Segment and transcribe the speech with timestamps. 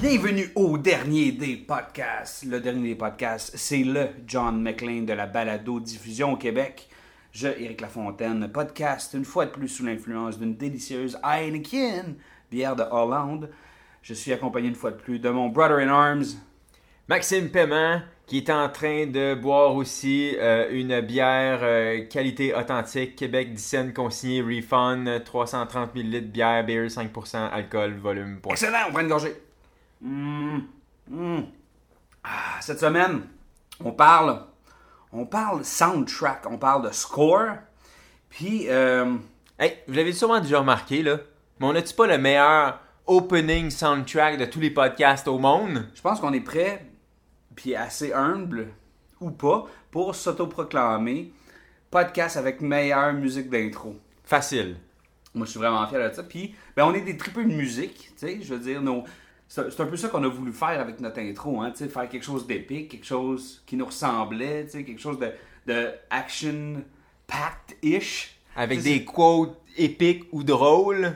[0.00, 2.44] Bienvenue au dernier des podcasts.
[2.44, 6.88] Le dernier des podcasts, c'est le John McLean de la balado diffusion au Québec.
[7.32, 12.16] Je, Éric Lafontaine, podcast une fois de plus sous l'influence d'une délicieuse Heineken,
[12.50, 13.50] bière de Hollande.
[14.02, 16.36] Je suis accompagné une fois de plus de mon brother in arms.
[17.08, 23.16] Maxime Paiement, qui est en train de boire aussi euh, une bière euh, qualité authentique,
[23.16, 28.52] Québec Dicenne consignée Refund, 330 ml bière, beer 5% alcool, volume point.
[28.52, 29.34] Excellent, on prend une gorgée.
[30.00, 30.58] Mm,
[31.08, 31.42] mm.
[32.24, 33.22] Ah, cette semaine,
[33.84, 34.42] on parle,
[35.12, 37.50] on parle soundtrack, on parle de score.
[38.28, 39.16] Puis, euh,
[39.58, 41.16] Hey, vous l'avez sûrement déjà remarqué, là,
[41.58, 45.86] mais on n'a-tu pas le meilleur opening soundtrack de tous les podcasts au monde?
[45.94, 46.84] je pense qu'on est prêt,
[47.56, 48.68] puis assez humble
[49.20, 51.32] ou pas, pour s'autoproclamer
[51.90, 53.96] podcast avec meilleure musique d'intro.
[54.22, 54.76] Facile.
[55.34, 56.22] Moi, je suis vraiment fier de ça.
[56.22, 59.04] Puis, ben, on est des tripeux de musique, tu sais, je veux dire, nos...
[59.48, 62.24] c'est un peu ça qu'on a voulu faire avec notre intro, hein, tu faire quelque
[62.24, 65.30] chose d'épique, quelque chose qui nous ressemblait, tu sais, quelque chose de,
[65.66, 68.32] de action-packed-ish.
[68.56, 71.12] Avec des quotes épiques ou drôles.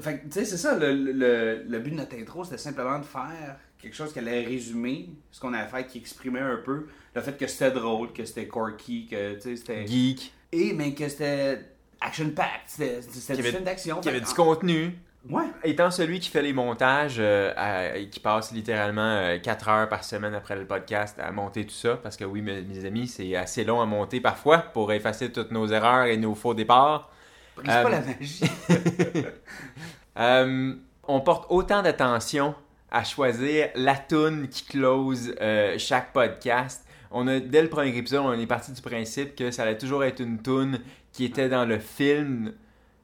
[0.00, 3.04] Fait tu sais, c'est ça, le, le- le but de notre intro, c'était simplement de
[3.04, 7.20] faire quelque chose qui allait résumer ce qu'on avait fait, qui exprimait un peu le
[7.20, 9.86] fait que c'était drôle, que c'était quirky, que, c'était...
[9.86, 10.32] Geek.
[10.50, 11.60] Et, mais que c'était
[12.00, 14.00] action-packed, c'était du film d'action.
[14.00, 14.98] Qui avait du contenu.
[15.30, 15.44] Ouais.
[15.62, 20.04] Étant celui qui fait les montages, euh, à- et qui passe littéralement 4 heures par
[20.04, 23.34] semaine après le podcast à monter tout ça, parce que oui, mes, mes amis, c'est
[23.34, 27.10] assez long à monter parfois pour effacer toutes nos erreurs et nos faux départs.
[27.56, 28.44] Brise Euh, pas la magie.
[30.16, 30.74] Euh,
[31.08, 32.54] on porte autant d'attention
[32.94, 36.86] à choisir la tune qui close euh, chaque podcast.
[37.10, 40.04] On a, dès le premier épisode, on est parti du principe que ça allait toujours
[40.04, 40.78] être une tune
[41.12, 42.52] qui était dans le film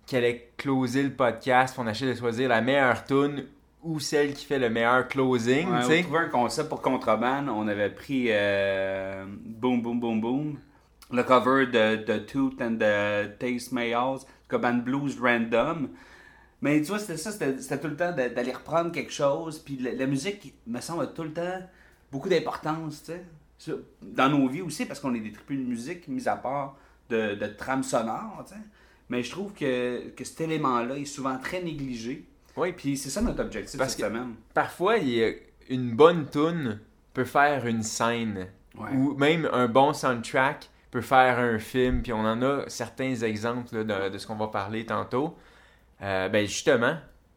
[0.07, 1.75] qui allait closer le podcast.
[1.77, 3.47] On a essayé de choisir la meilleure tune
[3.83, 5.69] ou celle qui fait le meilleur closing.
[5.69, 7.49] Ouais, on trouvé un concept pour Contraband.
[7.49, 10.59] On avait pris euh, Boom Boom Boom Boom,
[11.11, 15.89] le cover de, de Tooth and the Taste Mayors, Contraband Blues Random.
[16.63, 19.59] Mais tu vois, c'était ça, c'était tout le temps d'aller reprendre quelque chose.
[19.59, 21.61] Puis la, la musique, me semble, a tout le temps
[22.13, 23.13] beaucoup d'importance, tu
[23.59, 23.75] sais.
[24.03, 26.77] Dans nos vies aussi, parce qu'on est des tripus de musique, mis à part
[27.09, 28.61] de, de trame sonore, tu sais.
[29.09, 32.27] Mais je trouve que, que cet élément-là est souvent très négligé.
[32.57, 34.35] Oui, Puis c'est ça notre objectif Parce cette que- semaine.
[34.55, 35.31] Parfois, il y a
[35.69, 36.79] une bonne tune
[37.15, 38.47] peut faire une scène.
[38.79, 38.91] Ouais.
[38.95, 42.03] Ou même un bon soundtrack peut faire un film.
[42.03, 45.37] Puis on en a certains exemples là, de, de ce qu'on va parler tantôt.
[46.03, 46.97] Euh, ben justement,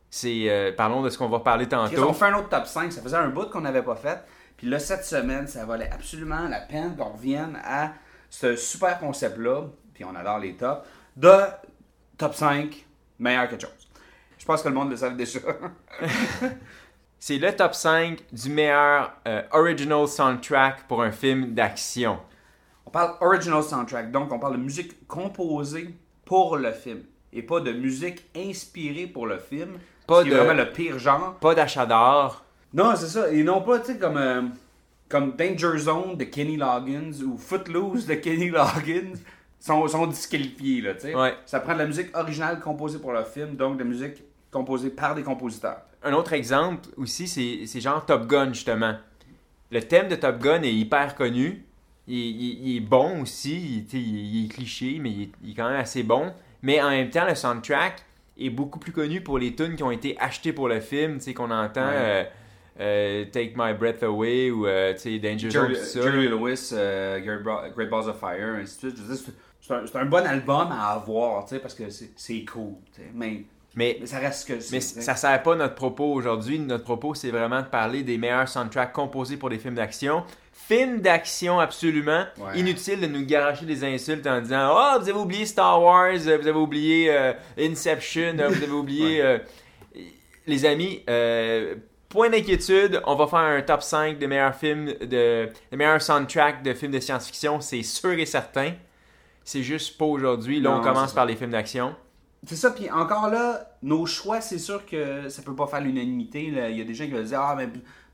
[0.09, 2.07] c'est euh, parlons de ce qu'on va parler tantôt.
[2.07, 2.91] on fait un autre top 5.
[2.91, 4.19] Ça faisait un bout qu'on n'avait pas fait.
[4.57, 7.94] Puis là, cette semaine, ça valait absolument la peine qu'on revienne à
[8.29, 9.63] ce super concept-là.
[9.94, 10.85] Puis on adore les tops.
[11.16, 11.34] De
[12.18, 12.85] top 5,
[13.19, 13.90] meilleur quelque chose.
[14.38, 15.40] Je pense que le monde le savait déjà.
[17.19, 22.19] C'est le top 5 du meilleur euh, original soundtrack pour un film d'action.
[22.85, 24.12] on parle original soundtrack.
[24.12, 27.03] Donc, on parle de musique composée pour le film.
[27.34, 29.72] Et pas de musique inspirée pour le film.
[30.08, 31.36] Pas de- vraiment le pire genre.
[31.36, 32.44] Pas d'achat d'or.
[32.74, 33.32] Non, c'est ça.
[33.32, 34.42] Et non pas, tu sais, comme, euh,
[35.10, 39.14] comme Danger Zone de Kenny Loggins ou Footloose de Kenny Loggins
[39.60, 41.16] sont, sont disqualifiés, là, tu sais.
[41.16, 41.34] Ouais.
[41.46, 44.90] Ça prend de la musique originale composée pour le film, donc de la musique composée
[44.90, 45.82] par des compositeurs.
[46.04, 48.96] Un autre exemple aussi, c'est c'est genre Top Gun, justement.
[49.72, 51.64] Le thème de Top Gun est hyper connu.
[52.08, 53.86] Il, il- il est bon aussi.
[53.94, 55.09] Il, il- est cliché, mais
[55.41, 56.34] il est quand même assez bon.
[56.64, 58.04] Mais en même temps, le soundtrack
[58.40, 61.18] est beaucoup plus connu pour les tunes qui ont été achetées pour le film.
[61.18, 61.94] Tu sais, qu'on entend Ouais.
[61.96, 62.24] euh,
[62.80, 68.20] euh, Take My Breath Away ou euh, Danger Zone, Jerry, Lewis, euh, Great, Balls of
[68.20, 69.32] Fire, ainsi de suite.
[69.62, 72.74] C'est- un, bon album à avoir, tu sais, parce que c'est cool.
[73.14, 73.46] Mais,
[73.76, 74.54] Mais mais ça reste que.
[74.74, 76.60] Mais ça sert pas notre propos aujourd'hui.
[76.60, 80.24] Notre propos, c'est vraiment de parler des meilleurs soundtracks composés pour des films d'action.
[80.53, 82.26] Films d'action, absolument.
[82.38, 82.59] Ouais.
[82.59, 86.38] Inutile de nous garocher des insultes en disant Oh, vous avez oublié Star Wars, euh,
[86.38, 89.22] vous avez oublié euh, Inception, euh, vous avez oublié.
[89.22, 89.40] euh,
[90.47, 91.76] Les amis, euh,
[92.09, 96.61] point d'inquiétude, on va faire un top 5 des meilleurs films, de, des meilleurs soundtracks
[96.64, 98.72] de films de science-fiction, c'est sûr et certain.
[99.44, 100.61] c'est juste pas aujourd'hui.
[100.61, 101.96] Là, Non, on commence par les films d'action.
[102.46, 106.44] C'est ça, puis encore là, nos choix, c'est sûr que ça peut pas faire l'unanimité.
[106.44, 107.70] Il y a des gens qui vont dire Ah, mais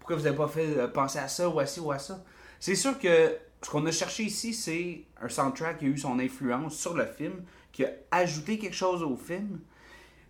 [0.10, 2.24] pourquoi vous avez pas fait euh, penser à ça ou à ci ou à ça
[2.60, 6.18] C'est sûr que ce qu'on a cherché ici, c'est un soundtrack qui a eu son
[6.20, 9.60] influence sur le film, qui a ajouté quelque chose au film,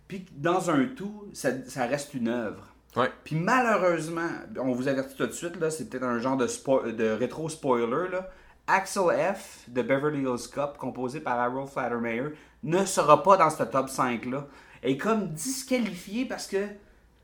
[0.06, 2.66] puis dans un tout, ça, ça reste une œuvre.
[2.94, 3.08] Ouais.
[3.24, 4.28] Puis malheureusement,
[4.58, 8.10] on vous avertit tout de suite, là, c'est peut-être un genre de, spo- de rétro-spoiler,
[8.10, 8.28] là.
[8.66, 9.04] Axel
[9.34, 12.34] F de Beverly Hills Cop, composé par Harold Flattermeyer,
[12.64, 14.46] ne sera pas dans ce top 5-là.
[14.82, 16.66] Est comme disqualifié parce que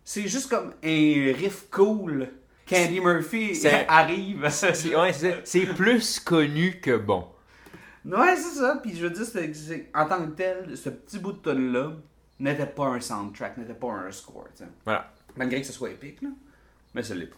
[0.05, 2.29] c'est juste comme un riff cool.
[2.69, 3.59] Candy Murphy
[3.89, 4.49] arrive.
[4.51, 5.37] C'est ouais, c'est ça.
[5.45, 7.27] C'est plus connu que bon.
[8.05, 8.79] Ouais, c'est ça.
[8.83, 9.25] Puis je veux dire,
[9.95, 11.93] en tant que tel, ce petit bout de tonne-là
[12.39, 14.47] n'était pas un soundtrack, n'était pas un score.
[14.85, 15.11] Voilà.
[15.37, 16.29] Malgré que ce soit épique, là.
[16.95, 17.37] Mais ça l'est pas.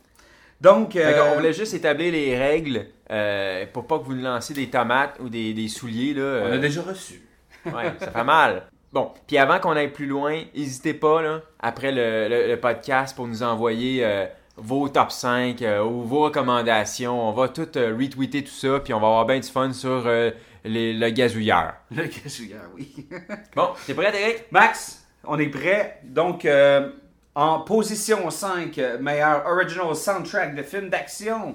[0.61, 4.55] Donc, euh, qu'on voulait juste établir les règles euh, pour pas que vous nous lanciez
[4.55, 6.15] des tomates ou des, des souliers.
[6.15, 7.23] Là, on a euh, déjà reçu.
[7.67, 8.65] Ouais, ça fait mal.
[8.93, 13.15] Bon, puis avant qu'on aille plus loin, n'hésitez pas, là, après le, le- le podcast,
[13.17, 14.27] pour nous envoyer euh,
[14.59, 17.29] vos top 5 euh, ou vos recommandations.
[17.29, 20.03] On va tout euh, retweeter tout ça, puis on va avoir bien du fun sur
[20.07, 20.31] euh,
[20.65, 21.75] les- le gazouilleur.
[21.91, 23.09] Le gazouilleur, oui.
[23.57, 24.45] Bon, t'es prêt, Eric?
[24.51, 26.01] Max, on est prêt.
[26.05, 26.91] Donc, euh,
[27.35, 31.55] en position 5, euh, meilleur original soundtrack de film d'action.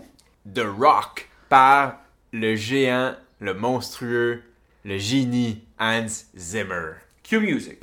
[0.54, 1.98] The Rock par
[2.32, 4.42] le géant, le monstrueux,
[4.86, 6.08] le génie Hans
[6.38, 6.94] Zimmer.
[7.24, 7.80] Q Music.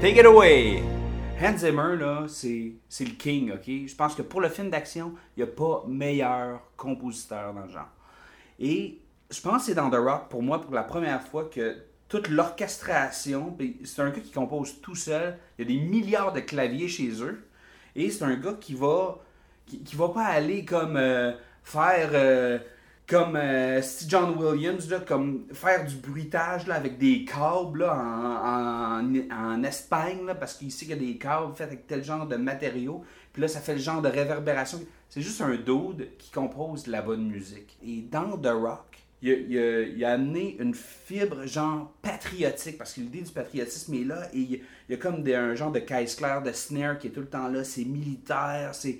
[0.00, 0.80] Take it away.
[1.40, 3.66] Hans Zimmer, là, c'est c'est le king, ok?
[3.66, 7.68] Je pense que pour le film d'action, il n'y a pas meilleur compositeur dans le
[7.68, 7.88] genre.
[8.60, 9.00] Et
[9.30, 11.76] je pense que c'est dans The Rock, pour moi, pour la première fois que
[12.08, 16.40] toute l'orchestration, c'est un gars qui compose tout seul, il y a des milliards de
[16.40, 17.44] claviers chez eux,
[17.94, 19.18] et c'est un gars qui va
[19.66, 22.58] qui, qui va pas aller comme euh, faire euh,
[23.08, 29.02] comme euh, John Williams là, comme faire du bruitage là, avec des câbles là, en,
[29.02, 32.04] en, en Espagne là, parce qu'il sait qu'il y a des câbles faits avec tel
[32.04, 33.02] genre de matériaux
[33.32, 34.80] puis là ça fait le genre de réverbération.
[35.08, 37.78] C'est juste un dude qui compose de la bonne musique.
[37.82, 42.92] Et dans The Rock il a, il a- il amené une fibre genre patriotique parce
[42.92, 45.80] que l'idée du patriotisme est là et il, il y a comme un genre de
[45.80, 47.64] caisse claire de snare qui est tout le temps là.
[47.64, 48.98] C'est militaire c'est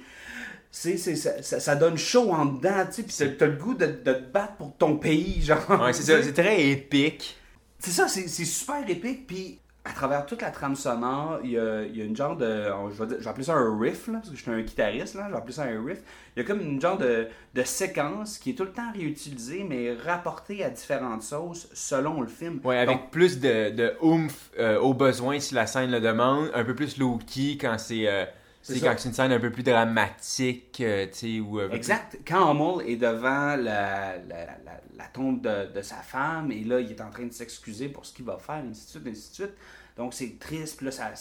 [0.71, 3.75] c'est, c'est- ça, ça- ça donne chaud en dedans, tu sais, puis t'as, le goût
[3.75, 5.59] de, de te battre pour ton pays, genre.
[5.81, 7.37] Ouais, c'est ça, c'est très épique.
[7.79, 11.59] C'est ça, c'est, c'est super épique, puis à travers toute la trame sonore, il y
[11.59, 12.65] a, y a une genre de.
[12.93, 14.61] Je vais, dire- je vais appeler ça un riff, là, parce que je suis un
[14.61, 16.01] guitariste, là, je vais appeler ça un riff.
[16.37, 19.65] Il y a comme une genre de, de séquence qui est tout le temps réutilisée,
[19.67, 22.61] mais rapportée à différentes sauces selon le film.
[22.65, 26.51] Ouais, avec Donc, plus de, de oomph euh, au besoin si la scène le demande,
[26.55, 28.27] un peu plus low-key quand c'est euh,
[28.62, 31.59] C'est quand c'est une scène un peu plus dramatique, euh, tu sais, ou...
[31.61, 32.19] euh, Exact.
[32.27, 34.19] Quand Hummel est devant la, la,
[34.65, 37.88] la, la tombe de, de sa femme, et là, il est en train de s'excuser
[37.88, 39.55] pour ce qu'il va faire, ainsi de suite, ainsi de suite.
[39.97, 41.12] Donc, c'est triste, puis là, ça,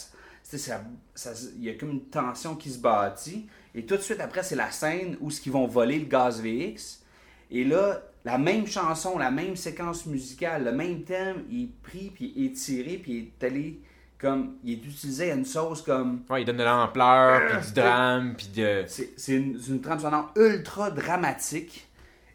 [0.42, 0.80] ça,
[1.14, 3.46] ça- il y a comme une tension qui se bâtit.
[3.74, 7.02] Et tout de suite après, c'est la scène où ils vont voler le gaz VX.
[7.50, 12.10] Et là, la même chanson, la même séquence musicale, le même thème, il est pris,
[12.14, 13.80] puis étiré, puis il est allé
[14.18, 14.54] comme.
[14.64, 16.22] Il est utilisé à une sauce comme.
[16.28, 18.84] Ouais, il donne de l'ampleur, puis du drame, puis de...
[18.86, 21.86] C'est une, une trame sonore ultra dramatique.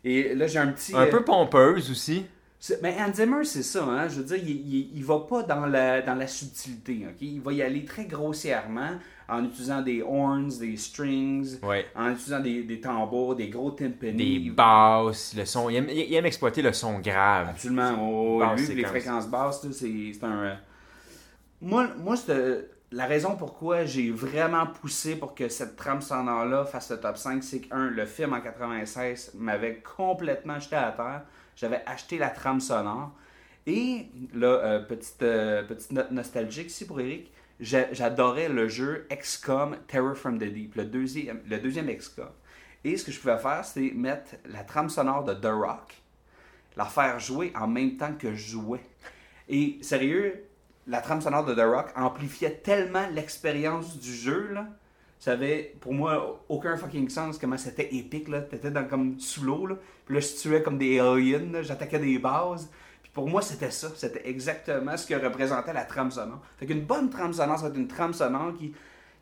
[0.04, 0.96] Et là, j'ai un petit.
[0.96, 2.26] Un euh, peu pompeuse aussi.
[2.82, 4.08] Mais Hans Zimmer, c'est ça, hein.
[4.08, 7.18] Je veux dire, il, il, il va pas dans la, dans la subtilité, ok?
[7.22, 8.92] Il va y aller très grossièrement,
[9.28, 11.86] en utilisant des horns, des strings, Ouais.
[11.94, 14.44] en utilisant des, des tambours, des gros timpanis.
[14.44, 15.70] Des basses, le son.
[15.70, 17.50] Il aime, il aime exploiter le son grave.
[17.50, 17.98] Absolument.
[18.00, 20.58] Oh, lui, les fréquences basses, c'est un.
[21.64, 26.66] Euh, Moi, moi c'est la raison pourquoi j'ai vraiment poussé pour que cette trame sonore-là
[26.66, 30.92] fasse le top 5, c'est que, un, le film en 96 m'avait complètement jeté à
[30.92, 31.24] terre.
[31.56, 33.12] J'avais acheté la trame sonore.
[33.66, 39.08] Et là, euh, petite, euh, petite note nostalgique ici pour Eric, j'a- j'adorais le jeu
[39.10, 42.30] XCOM Terror from the Deep, le deuxième, le deuxième XCOM.
[42.84, 46.02] Et ce que je pouvais faire, c'est mettre la trame sonore de The Rock,
[46.76, 48.82] la faire jouer en même temps que je jouais.
[49.48, 50.44] Et sérieux,
[50.88, 54.68] la trame sonore de The Rock amplifiait tellement l'expérience du jeu, là.
[55.20, 58.42] Ça avait, pour moi, aucun fucking sens comment c'était épique, là.
[58.42, 59.76] T'étais dans, comme sous l'eau, là.
[60.06, 61.62] Puis là, je tuais comme des aliens.
[61.62, 62.70] J'attaquais des bases.
[63.02, 63.90] Puis pour moi, c'était ça.
[63.96, 66.42] C'était exactement ce que représentait la trame sonore.
[66.58, 68.74] Fait qu'une bonne trame sonore, ça va être une trame sonore qui,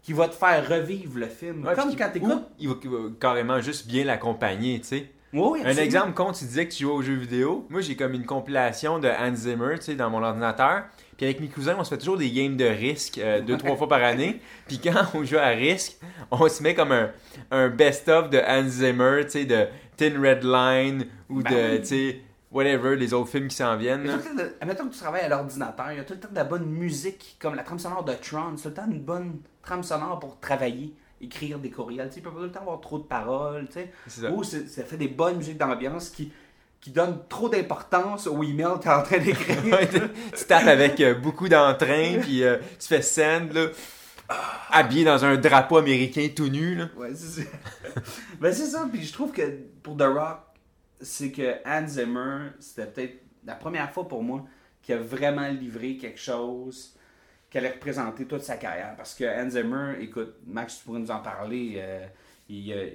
[0.01, 1.63] qui va te faire revivre le film.
[1.65, 2.43] Ouais, comme quand ou t'écoutes.
[2.57, 2.75] Il va,
[3.19, 5.11] carrément juste bien l'accompagner, tu sais.
[5.33, 8.13] Oui, Un exemple, quand tu disais que tu jouais aux jeux vidéo, moi j'ai comme
[8.13, 10.83] une compilation de Hans Zimmer, tu sais, dans mon ordinateur.
[11.21, 13.75] Puis avec mes cousins, on se fait toujours des games de risque euh, deux, trois
[13.75, 14.41] fois par année.
[14.67, 15.99] Puis quand on joue à risque,
[16.31, 17.11] on se met comme un,
[17.51, 21.85] un best-of de Hans Zimmer, tu sais, de Thin Red Line ou Ben de, tu
[21.85, 24.05] sais, whatever, les autres films qui s'en viennent.
[24.05, 26.43] De- Admettons que tu travailles à l'ordinateur, il y a tout le temps de la
[26.43, 28.53] bonne musique, comme la trame sonore de Tron.
[28.57, 32.07] C'est tout le temps une bonne trame sonore pour travailler, écrire des courriels.
[32.07, 33.67] Tu sais, il peut pas tout le temps avoir trop de paroles.
[33.67, 33.91] Tu sais.
[34.31, 36.31] Ou ça fait des bonnes musiques d'ambiance qui,
[36.81, 39.57] qui donnent trop d'importance au email que tu es en train d'écrire.
[40.35, 43.67] Tu tapes avec euh, beaucoup d'entrain, puis euh, tu fais send, là,
[44.71, 46.89] habillé dans un drapeau américain tout nu, là.
[46.97, 47.49] Ouais, c'est ça.
[48.39, 48.87] ben, c'est ça.
[48.91, 49.43] Puis je trouve que
[49.83, 50.39] pour The Rock,
[50.99, 54.45] c'est que Hans Zimmer, c'était peut-être la première fois pour moi
[54.81, 56.95] qu'il a vraiment livré quelque chose
[57.49, 58.95] qui allait représenter toute sa carrière.
[58.95, 61.73] Parce que Hans Zimmer, écoute, Max, tu pourrais nous en parler.
[61.77, 62.07] euh,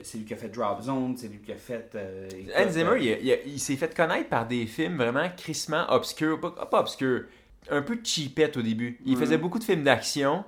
[0.02, 1.90] c'est lui qui a fait Drop Zone, c'est lui qui a fait.
[1.94, 6.66] euh, Hans Zimmer, euh, il, s'est fait connaître par des films vraiment crissement obscurs, pas,
[6.66, 7.24] pas obscurs,
[7.70, 8.98] un peu cheapette au début.
[9.04, 10.44] Il faisait beaucoup de films d'action.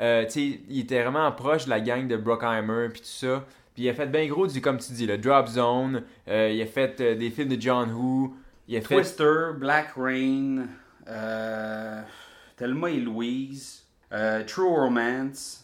[0.00, 3.44] Euh, tu sais, il était vraiment proche de la gang de Brockheimer puis tout ça.
[3.74, 6.02] Puis il a fait bien gros du, comme tu dis, le Drop Zone.
[6.28, 8.34] Euh, il a fait euh, des films de John Woo.
[8.66, 10.66] Il a fait Twister, Black Rain,
[11.08, 12.02] euh,
[12.56, 15.59] Thelma et Louise, euh, True Romance,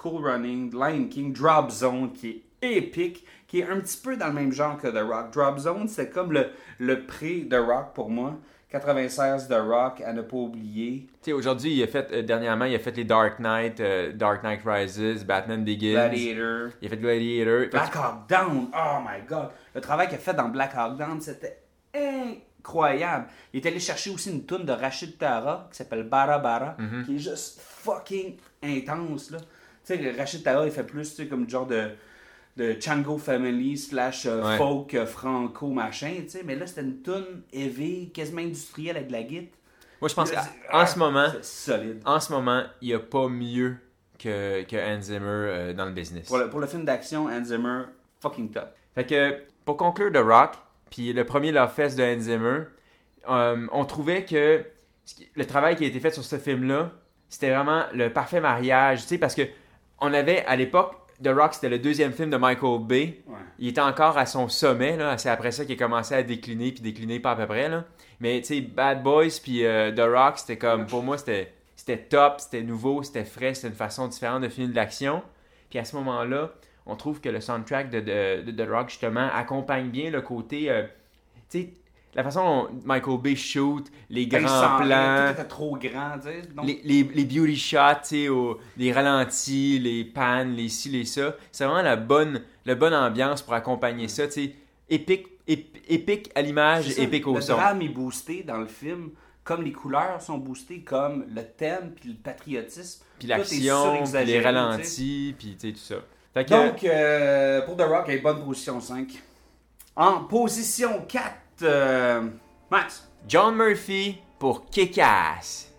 [0.00, 4.26] Cool Running, Lion King, Drop Zone qui est épique, qui est un petit peu dans
[4.28, 5.32] le même genre que The Rock.
[5.32, 8.34] Drop Zone, c'est comme le, le pré The Rock pour moi.
[8.70, 11.06] 96 The Rock à ne pas oublier.
[11.22, 14.12] Tu sais, aujourd'hui, il a fait, euh, dernièrement, il a fait les Dark Knight, euh,
[14.12, 15.92] Dark Knight Rises, Batman Begins.
[15.92, 16.70] Gladiator.
[16.82, 17.60] Il a fait Gladiator.
[17.62, 19.48] Fait Black Hawk Down, oh my god.
[19.74, 21.62] Le travail qu'il a fait dans Black Hawk Down, c'était
[21.94, 23.26] incroyable.
[23.52, 27.04] Il est allé chercher aussi une toune de Rachid Tara qui s'appelle Bara Bara, Mhm.
[27.04, 29.30] qui est juste fucking intense.
[29.30, 29.38] là.
[29.86, 31.90] Tu sais, Rachid Tara, il fait plus tu sais, comme genre de,
[32.56, 34.56] de Chango Family slash euh, Ouais.
[34.56, 36.42] folk euh, franco machin, tu sais.
[36.44, 39.52] Mais là, c'était une toune heavy, quasiment industrielle avec de la guitare.
[40.00, 40.40] Moi, je pense qu'en
[40.70, 42.02] ah, ce moment, solide.
[42.04, 43.76] en ce moment, il n'y a pas mieux
[44.18, 46.26] que, que Hans Zimmer euh, dans le business.
[46.26, 47.84] Pour le, pour le film d'action, Hans Zimmer,
[48.20, 48.74] fucking top.
[48.94, 50.54] Fait que, pour conclure The Rock,
[50.90, 52.64] puis le premier Love Fest de Hans Zimmer,
[53.28, 54.64] euh, on trouvait que
[55.34, 56.92] le travail qui a été fait sur ce film-là,
[57.28, 59.42] c'était vraiment le parfait mariage, tu sais, parce que
[60.00, 63.22] on avait, à l'époque, The Rock, c'était le deuxième film de Michael Bay.
[63.26, 63.36] Ouais.
[63.58, 65.16] Il était encore à son sommet, là.
[65.16, 67.84] C'est après ça qu'il a commencé à décliner, puis décliner pas à peu près, là.
[68.20, 71.98] Mais, tu sais, Bad Boys, puis euh, The Rock, c'était comme, pour moi, c'était c'était
[71.98, 75.22] top, c'était nouveau, c'était frais, c'était une façon différente de filmer de l'action.
[75.70, 76.50] Puis à ce moment-là,
[76.86, 80.70] on trouve que le soundtrack de, de, de The Rock, justement, accompagne bien le côté.
[80.70, 80.84] euh,
[81.50, 81.70] tu sais,
[82.16, 86.28] la façon dont Michael Bay shoot, les Il grands plans, Tout était trop grand, tu
[86.28, 86.42] sais.
[86.54, 88.28] donc- les, les, les beauty shots, tu sais,
[88.76, 91.36] les ralentis, les pannes, les ci, les ça.
[91.52, 94.52] C'est vraiment la bonne, la bonne ambiance pour accompagner ça, tu sais.
[94.88, 97.52] Épique, ép- épique à l'image, épique au le son.
[97.54, 99.10] drame est boosté dans le film,
[99.44, 103.04] comme les couleurs sont boostées, comme le thème puis le patriotisme.
[103.18, 105.96] Puis l'action, puis les ralentis, puis tout ça.
[106.34, 109.22] Que, Donc, euh, pour The Rock, elle est bonne position 5.
[109.94, 111.24] En position 4,
[111.62, 112.28] euh,
[112.70, 113.08] Max.
[113.28, 115.72] John Murphy pour Kick-Ass.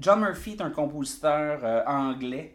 [0.00, 2.54] John Murphy est un compositeur euh, anglais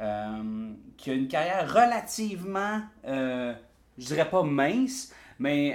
[0.00, 3.54] euh, qui a une carrière relativement, euh,
[3.96, 5.74] je dirais pas mince, mais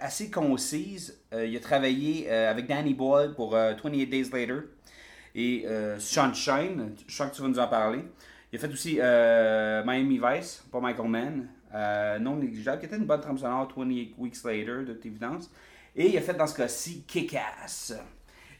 [0.00, 1.18] assez concise.
[1.32, 4.62] Il a travaillé avec Danny Boyle pour euh, 28 Days Later
[5.34, 5.66] et
[5.98, 8.00] Sunshine, je sens que tu vas nous en parler.
[8.52, 11.48] Il a fait aussi Miami Vice pour Michael Mann,
[12.20, 15.50] non négligeable, qui était une bonne trame sonore 28 Weeks Later, de toute évidence.
[15.96, 17.94] Et il a fait dans ce cas-ci Kick-Ass.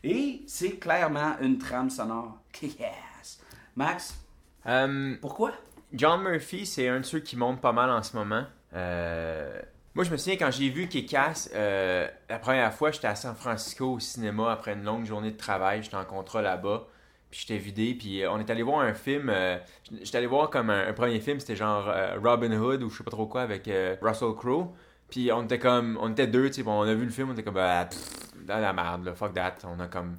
[0.04, 3.40] Et c'est clairement une trame sonore Kick-Ass.
[3.76, 4.18] Max,
[4.66, 5.52] Euh, pourquoi?
[5.92, 8.44] John Murphy, c'est un de ceux qui monte pas mal en ce moment.
[8.74, 9.60] Euh,
[9.94, 13.34] Moi, je me souviens quand j'ai vu Kick-Ass, euh, la première fois, j'étais à San
[13.34, 15.82] Francisco au cinéma après une longue journée de travail.
[15.82, 16.86] J'étais en contrat là-bas.
[17.30, 17.94] Puis j'étais vidé.
[17.94, 19.28] Puis on est allé voir un film.
[19.30, 19.58] euh,
[20.02, 21.40] j'étais allé voir comme un, un premier film.
[21.40, 24.72] C'était genre Robin Hood ou je sais pas trop quoi avec Russell Crowe.
[25.10, 25.98] Puis on était comme.
[26.00, 26.62] On était deux, tu sais.
[26.62, 27.28] bon, On a vu le film.
[27.30, 27.56] On était comme.
[27.58, 29.56] Ah, pff, dans la merde, là, fuck that.
[29.64, 30.18] On a comme.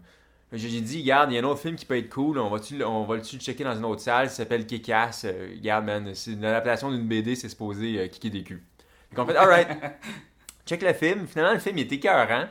[0.52, 2.84] J'ai dit, regarde, il y a un autre film qui peut être cool, on va-tu
[2.84, 5.26] on va le checker dans une autre salle, ça s'appelle Kick-Ass.
[5.26, 8.62] Euh, regarde, man, c'est une adaptation d'une BD, c'est supposé euh, kicker des culs.
[9.16, 9.68] Donc on fait, alright,
[10.68, 11.26] check le film.
[11.26, 12.46] Finalement, le film, il était écœurant.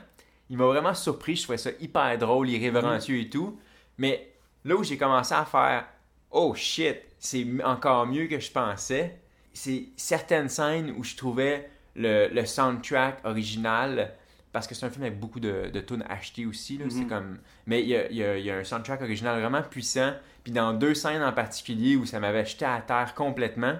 [0.51, 3.61] Il m'a vraiment surpris, je trouvais ça hyper drôle, irrévérencieux et tout.
[3.99, 4.33] Mais
[4.65, 5.85] là où j'ai commencé à faire,
[6.33, 9.21] oh shit, c'est encore mieux que je pensais,
[9.53, 14.13] c'est certaines scènes où je trouvais le, le soundtrack original
[14.53, 16.77] parce que c'est un film avec beaucoup de, de tunes achetées aussi.
[16.79, 17.39] là, c'est comme...
[17.67, 20.13] Mais il y a, y a- il y a un soundtrack original vraiment puissant.
[20.45, 23.75] Puis dans deux scènes en particulier où ça m'avait jeté à terre complètement.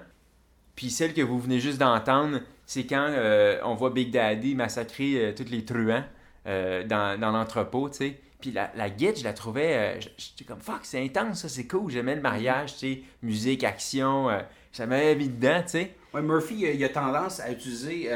[0.75, 5.25] Puis celle que vous venez juste d'entendre, c'est quand euh, on voit Big Daddy massacrer
[5.27, 6.03] euh, tous les truands
[6.47, 8.19] euh, dans, dans l'entrepôt, tu sais.
[8.41, 9.99] Puis la, la guide, je la trouvais...
[10.17, 11.91] J'étais comme, fuck, c'est intense, ça, c'est cool.
[11.91, 13.01] J'aimais le mariage, tu sais.
[13.21, 14.27] Musique, action,
[14.71, 15.95] ça m'avait mis dedans, tu sais.
[16.13, 18.09] Ouais, Murphy, il a, tendance à utiliser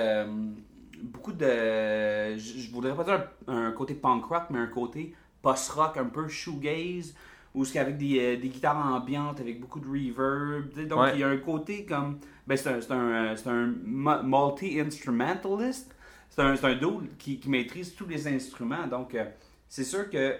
[1.02, 2.38] beaucoup de.
[2.38, 6.28] Je, voudrais pas dire un, un côté punk rock, mais un côté post-rock, un peu
[6.28, 7.16] shoegaze,
[7.54, 10.88] ou ce qu'avec des, euh, des guitares ambiantes, avec beaucoup de reverb.
[10.88, 11.12] Donc, Ouais.
[11.16, 12.20] il y a un côté comme.
[12.46, 15.94] Ben, c'est un, c'est un, euh, c'est un mu- multi-instrumentalist.
[16.30, 18.88] C'est un, un dude qui, qui maîtrise tous les instruments.
[18.88, 19.26] Donc, euh,
[19.68, 20.36] c'est sûr que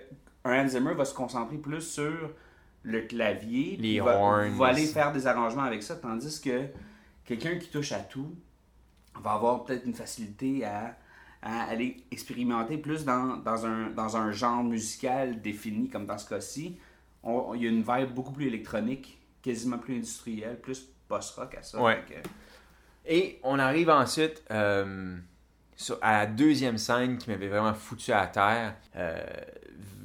[0.46, 2.32] un Hans Zimmer va se concentrer plus sur
[2.84, 3.78] le clavier.
[3.78, 4.52] Les va, horns.
[4.58, 6.66] va aller faire des arrangements avec ça, tandis que
[7.26, 8.32] quelqu'un qui touche à tout
[9.22, 10.96] va avoir peut-être une facilité à,
[11.42, 16.28] à aller expérimenter plus dans, dans, un, dans un genre musical défini, comme dans ce
[16.30, 16.78] cas-ci.
[17.26, 21.82] Il y a une vibe beaucoup plus électronique, quasiment plus industrielle, plus post-rock à ça.
[21.82, 21.96] Ouais.
[21.96, 22.24] Donc,
[23.06, 25.18] Et on arrive ensuite euh,
[25.76, 28.76] sur- à la deuxième scène qui m'avait vraiment foutu à terre.
[28.96, 29.24] Euh,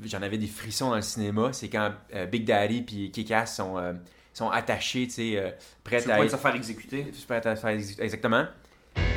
[0.05, 1.53] J'en avais des frissons dans le cinéma.
[1.53, 3.77] C'est quand euh, Big Daddy et Kick-Ass sont,
[4.33, 7.13] sont attachés, tu sais, prêts à être- se faire exécuter.
[7.29, 8.47] prêts à faire ex- exactement.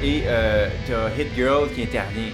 [0.03, 2.31] Et euh, t'as Hit Girl qui intervient.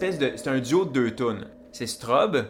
[0.00, 0.32] De.
[0.36, 1.46] C'est un duo de deux tunes.
[1.72, 2.46] C'est Strobe,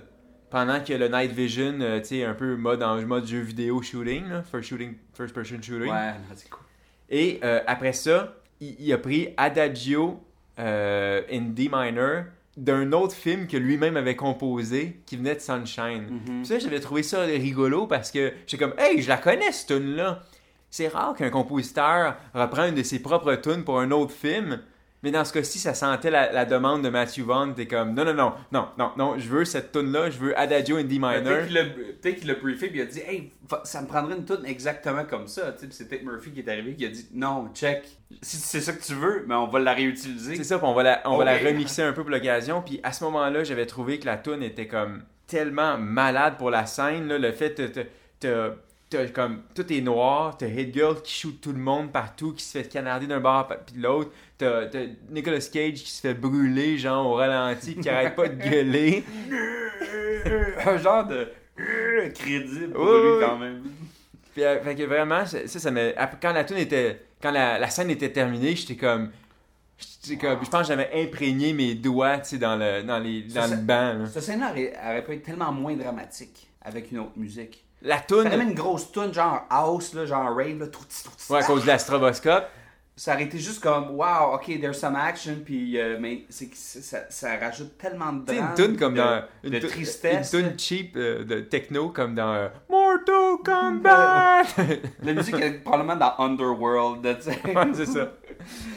[0.51, 3.83] pendant que le Night Vision, euh, tu sais, un peu mode, en mode jeu vidéo
[3.83, 5.91] shooting, là, first, shooting, first person shooting.
[5.91, 6.63] Ouais, c'est cool.
[7.09, 10.21] Et euh, après ça, il, il a pris Adagio
[10.59, 12.25] euh, in D minor
[12.57, 16.21] d'un autre film que lui-même avait composé qui venait de Sunshine.
[16.25, 19.77] Puis ça, j'avais trouvé ça rigolo parce que j'étais comme, hey, je la connais cette
[19.77, 20.23] tune-là.
[20.69, 24.61] C'est rare qu'un compositeur reprend une de ses propres tunes pour un autre film.
[25.03, 27.55] Mais dans ce cas-ci, ça sentait la, la demande de Matthew Vaughn.
[27.55, 30.77] T'es comme, non, non, non, non, non, non, je veux cette tune-là, je veux Adagio
[30.77, 31.13] in D minor.
[31.23, 33.33] Peut-être qu'il l'a- briefé puis il a dit Hey,
[33.65, 35.55] ça me prendrait une tune exactement comme ça.
[35.71, 37.83] C'est peut-être Murphy qui est arrivé qui a dit Non, check.
[38.21, 40.37] Si c'est ça que tu veux, mais on va la réutiliser.
[40.37, 42.61] C'est ça, puis on va la, on va la remixer un peu pour l'occasion.
[42.61, 46.67] Puis à ce moment-là, j'avais trouvé que la tune était comme tellement malade pour la
[46.67, 47.09] scène.
[47.09, 47.17] là.
[47.19, 47.55] le fait
[48.21, 48.53] que
[48.90, 52.44] t'as- comme tout est noir, t'as Hit Girl qui shoot tout le monde partout, qui
[52.44, 54.11] se fait canarder d'un bord puis de l'autre.
[54.37, 58.35] T'as t'as Nicolas Cage qui se fait brûler, genre au ralenti, qui arrête pas de
[58.50, 59.05] gueuler.
[60.66, 61.29] un genre de
[62.14, 63.62] crédible pour lui quand même.
[64.33, 67.68] Puis, euh, fait que vraiment, ça, ça, m'a- quand la tune était, quand la, la
[67.68, 69.11] scène était terminée, j'étais comme,
[69.79, 73.22] j'étais comme, je pense que j'avais imprégné mes doigts, tu sais, dans le, dans les,
[73.22, 73.92] dans Ça, le banc.
[73.98, 74.07] là.
[74.07, 77.64] Cette scène-là aurait, aurait pu être tellement moins dramatique avec une autre musique.
[77.83, 81.11] La Ça aurait même une grosse tune genre house, là, genre rave, là, tout, tout,
[81.27, 82.45] tout, ouais, à cause de la stroboscope.
[82.95, 86.57] ça aurait été juste comme wow, ok, there's some action, puis euh, mais c'est que
[86.57, 89.23] ça, ça rajoute tellement de drame, une tune comme de, dans.
[89.45, 90.31] de tristesse.
[90.35, 94.43] Une tune cheap euh, de techno comme dans euh, Mortal Kombat!
[95.03, 97.38] La musique est probablement dans Underworld, tu sais.
[97.55, 98.12] Ouais, c'est ça.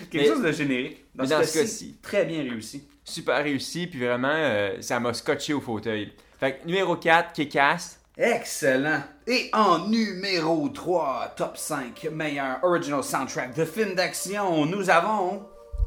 [0.10, 1.04] Quelque Mais- chose de générique.
[1.14, 2.88] Dans dans ce cas-ci, très bien réussi.
[3.04, 6.14] Super réussi, puis vraiment, ça m'a scotché au fauteuil.
[6.40, 8.00] Fait que numéro 4, Kick-Ass.
[8.16, 9.02] Excellent.
[9.26, 15.42] Et en numéro 3, top 5, meilleur original soundtrack de film d'action, nous avons...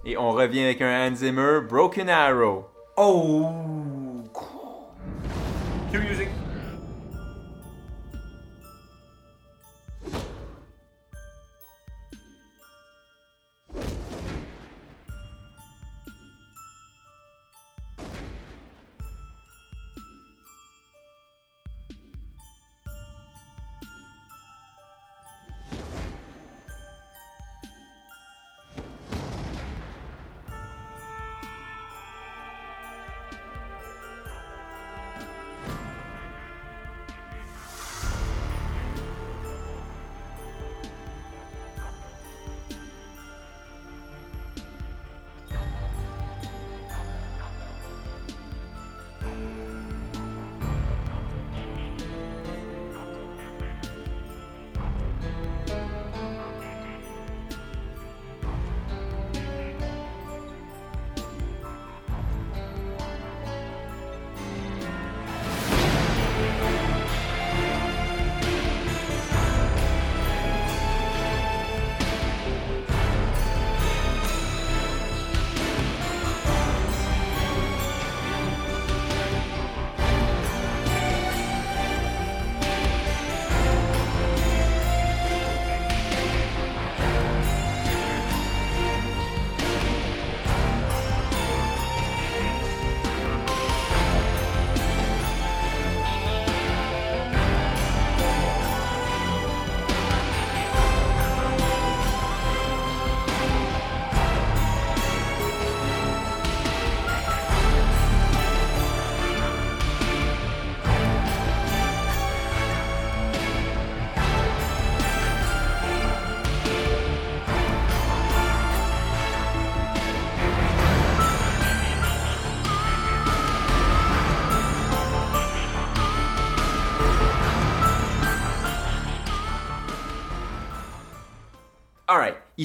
[0.04, 2.66] Et on revient avec un Hans Zimmer, Broken Arrow.
[2.96, 3.46] Oh,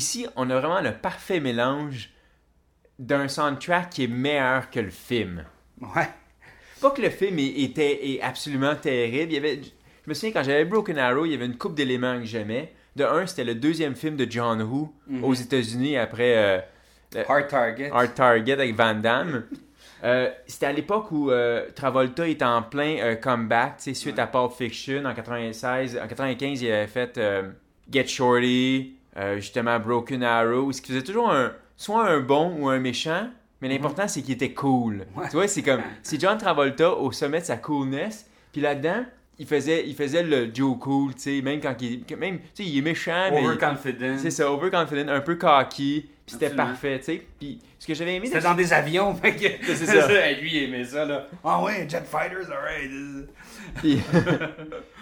[0.01, 2.09] ici, on a vraiment le parfait mélange
[2.99, 5.45] d'un soundtrack qui est meilleur que le film.
[5.81, 6.07] Ouais.
[6.81, 9.31] Pas que le film est- était est absolument terrible.
[9.31, 11.75] Il y avait, je me souviens quand j'avais Broken Arrow, il y avait une coupe
[11.75, 12.73] d'éléments que j'aimais.
[12.95, 14.91] De un, c'était le deuxième film de John Woo
[15.23, 16.35] aux États-Unis après
[17.15, 17.89] euh, Hard Target.
[17.93, 19.43] Hard Target avec Van Damme.
[20.03, 25.05] Euh, c'était à l'époque où euh, Travolta était en plein comeback, suite à Pulp Fiction
[25.05, 25.99] en 96.
[26.03, 27.19] En 95, il avait fait
[27.87, 32.69] Get Shorty, euh, justement Broken Arrow, ce qui faisait toujours un, soit un bon ou
[32.69, 33.29] un méchant,
[33.61, 35.05] mais l'important c'est qu'il était cool.
[35.15, 35.27] Ouais.
[35.29, 39.05] Tu vois, c'est comme, c'est John Travolta au sommet de sa coolness, puis là-dedans,
[39.39, 42.63] il faisait, il faisait le Joe cool, tu sais, même quand il, même, tu sais,
[42.63, 43.43] il est méchant, mais...
[43.43, 44.17] Overconfident.
[44.17, 47.25] C'est ça, overconfident, un peu cocky, puis c'était parfait, tu sais.
[47.39, 50.31] Puis ce que j'avais aimé C'était dans des avions, fait que C'est ça.
[50.33, 51.27] Lui, il aimait ça, là.
[51.43, 53.27] Ah ouais, jet fighters, alright.
[53.77, 53.99] Puis,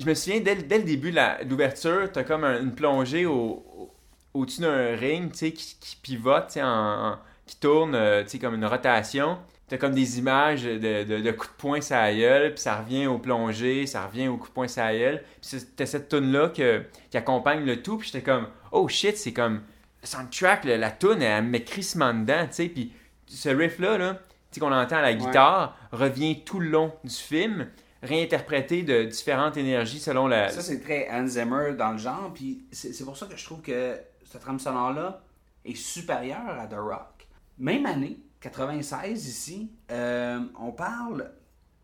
[0.00, 3.26] je me souviens, dès, le- dès le début de l'ouverture, t'as comme un- une plongée
[3.26, 3.94] au, au-
[4.34, 6.68] au-dessus d'un ring, tu sais, qui, qui pivote, tu sais, en,
[7.12, 9.38] en- qui tourne, euh, tu sais, comme une rotation.
[9.68, 12.80] T'as comme des images de, de, de coups de poing sur la gueule, puis ça
[12.80, 15.22] revient au plongé, ça revient au coup de poing sur la gueule.
[15.40, 19.60] Puis t'as cette tune-là qui accompagne le tout, puis j'étais comme, oh shit, c'est comme,
[20.02, 22.92] le soundtrack, la tune, elle me met crissement dedans, tu sais, puis
[23.26, 24.18] ce riff-là, là,
[24.58, 27.68] qu'on entend à la guitare, revient tout le long du film,
[28.02, 30.48] réinterprété de différentes énergies selon la...
[30.48, 32.30] Ça, c'est très Hans Zimmer dans le genre.
[32.34, 35.22] Puis c'est pour ça que je trouve que cette trame sonore-là
[35.64, 37.26] est supérieure à The Rock.
[37.58, 41.30] Même année, 96 ici, euh, on parle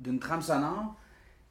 [0.01, 0.95] d'une trame sonore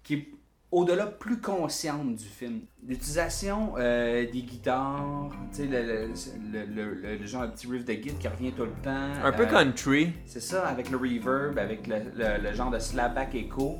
[0.03, 0.27] qui est
[0.71, 2.61] au-delà plus consciente du film.
[2.85, 6.09] L'utilisation euh, des guitares, tu sais, le,
[6.51, 9.13] le, le- le- genre de petit riff de guitare qui revient tout le temps.
[9.23, 10.11] un peu Euh, country.
[10.25, 13.77] c'est ça, avec le reverb, avec le, le- le genre de slapback echo.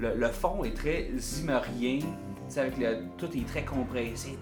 [0.00, 2.00] Le, le fond est très zimmerien.
[2.56, 4.38] Avec le, tout est très compressé.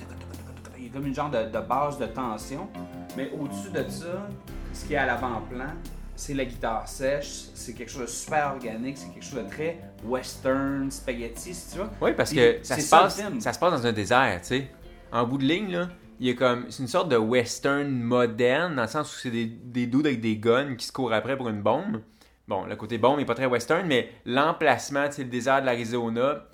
[0.78, 2.68] Il y a comme une genre de, de base de tension.
[3.16, 4.28] Mais au-dessus de ça,
[4.72, 5.72] ce qui est à l'avant-plan,
[6.14, 7.48] c'est la guitare sèche.
[7.54, 8.96] C'est quelque chose de super organique.
[8.96, 11.88] C'est quelque chose de très western, spaghetti, si tu veux.
[12.00, 14.70] Oui, parce que ça se, passe, ça se passe dans un désert, tu sais.
[15.10, 15.88] En bout de ligne, là,
[16.20, 16.66] il y a comme.
[16.70, 20.20] C'est une sorte de western moderne, dans le sens où c'est des, des dudes avec
[20.20, 22.00] des guns qui se courent après pour une bombe.
[22.48, 26.44] Bon, le côté bombe n'est pas très western, mais l'emplacement, le désert de l'Arizona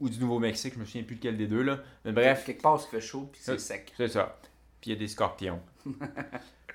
[0.00, 1.78] ou du Nouveau-Mexique, je me souviens plus lequel des deux, là.
[2.04, 3.92] Mais bref, quelque part, il fait chaud puis c'est sec.
[3.96, 4.36] c'est ça.
[4.80, 5.60] Puis il y a des scorpions.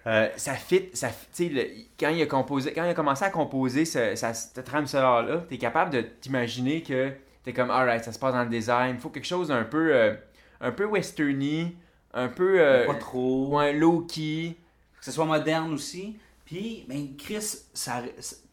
[0.05, 3.25] Euh, ça fit, ça, fit- tu sais, quand il a composé, quand il a commencé
[3.25, 7.11] à composer ce- cette trame sonore là, t'es capable de t'imaginer que
[7.43, 9.63] t'es comme, alright, ça se passe dans le désert, il me faut quelque chose d'un
[9.65, 10.13] peu, euh,
[10.61, 11.75] un peu westerny,
[12.13, 13.57] un peu, euh, Pas trop.
[13.57, 14.55] ouais, low key.
[14.99, 16.15] que ce soit moderne aussi.
[16.45, 18.03] Puis, ben, Chris, ça-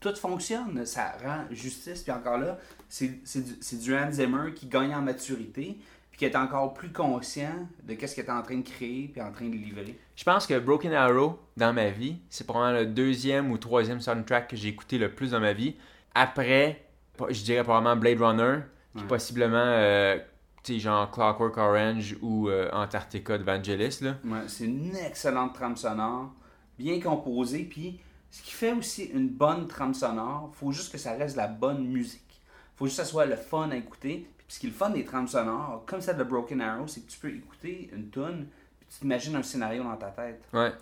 [0.09, 2.03] tout fonctionne, ça rend justice.
[2.03, 5.79] Puis encore là, c'est du, du Hans Zimmer qui gagne en maturité,
[6.11, 9.21] puis qui est encore plus conscient de qu'est-ce qu'il est en train de créer, puis
[9.23, 9.99] en train de livrer.
[10.15, 14.49] Je pense que Broken Arrow, dans ma vie, c'est probablement le deuxième ou troisième soundtrack
[14.49, 15.75] que j'ai écouté le plus dans ma vie.
[16.15, 16.85] Après,
[17.31, 18.59] je dirais probablement Blade Runner,
[18.95, 19.09] puis Ouais.
[19.09, 20.19] possiblement, euh,
[20.63, 24.15] tu sais, genre Clockwork Orange ou euh, Antarctica de Vangelis, là.
[24.25, 26.33] Ouais, c'est une excellente trame sonore,
[26.79, 27.65] bien composée.
[27.65, 27.99] Puis,
[28.35, 31.47] ce qui fait aussi une bonne trame sonore, faut juste que ça reste de la
[31.47, 32.43] bonne musique.
[32.75, 34.29] faut juste que ça soit le fun à écouter.
[34.37, 37.07] Puis, ce qui est le fun des trames sonores, comme celle de Broken Arrow, c'est
[37.07, 38.49] que tu peux écouter une tune,
[38.81, 40.43] puis tu t'imagines un scénario dans ta tête.
[40.53, 40.73] Ouais.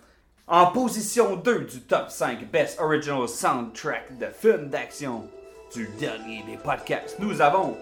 [0.47, 5.29] En position 2 du top 5 Best Original Soundtrack de films d'action
[5.75, 7.77] du dernier des podcasts, nous avons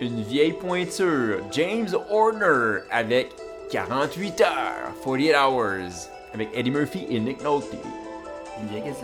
[0.00, 3.30] Une vieille pointure, James Horner, avec
[3.70, 7.76] 48 heures, 48 hours, avec Eddie Murphy et Nick Nolte.
[8.60, 8.94] Une vieille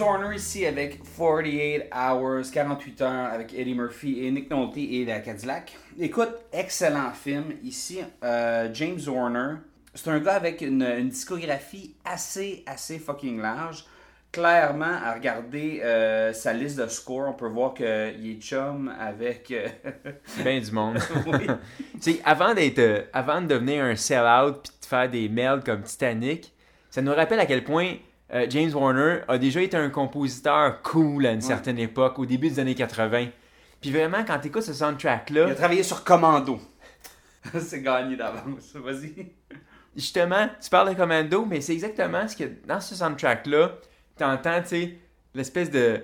[0.00, 5.20] Horner ici avec 48 Hours, 48 heures avec Eddie Murphy et Nick Nolte et la
[5.20, 5.76] Cadillac.
[5.98, 7.44] Écoute, excellent film.
[7.62, 9.56] Ici, euh, James Horner,
[9.94, 13.84] c'est un gars avec une, une discographie assez, assez fucking large.
[14.32, 19.50] Clairement, à regarder euh, sa liste de scores, on peut voir qu'il est chum avec...
[19.50, 19.66] euh,
[20.44, 20.98] Ben du monde.
[21.26, 21.46] oui.
[21.94, 25.64] tu sais, avant d'être, euh, avant de devenir un sell-out puis de faire des melds
[25.64, 26.52] comme Titanic,
[26.90, 27.94] ça nous rappelle à quel point
[28.32, 32.48] euh, James Warner a déjà été un compositeur cool à une certaine époque, au début
[32.48, 33.26] des années 80.
[33.80, 36.60] Puis vraiment, quand t'écoutes ce soundtrack-là, Il a travaillé sur Commando.
[37.58, 38.74] c'est gagné d'avance.
[38.74, 39.32] Vas-y.
[39.96, 43.72] justement, tu parles de Commando, mais c'est exactement ce que dans ce soundtrack-là,
[44.16, 44.94] t'entends, tu sais,
[45.34, 46.02] l'espèce de,